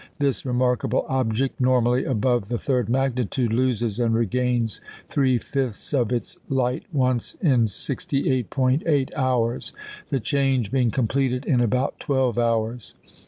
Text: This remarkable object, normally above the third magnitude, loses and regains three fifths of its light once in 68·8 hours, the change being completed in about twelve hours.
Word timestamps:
This 0.17 0.47
remarkable 0.47 1.05
object, 1.09 1.61
normally 1.61 2.05
above 2.05 2.49
the 2.49 2.57
third 2.57 2.89
magnitude, 2.89 3.53
loses 3.53 3.99
and 3.99 4.15
regains 4.15 4.81
three 5.09 5.37
fifths 5.37 5.93
of 5.93 6.11
its 6.11 6.39
light 6.49 6.85
once 6.91 7.35
in 7.35 7.67
68·8 7.67 9.09
hours, 9.15 9.73
the 10.09 10.19
change 10.19 10.71
being 10.71 10.89
completed 10.89 11.45
in 11.45 11.61
about 11.61 11.99
twelve 11.99 12.39
hours. 12.39 12.95